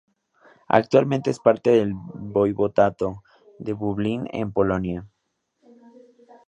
[0.69, 3.21] Actualmente es parte del voivodato
[3.59, 5.07] de Lublin, en Polonia.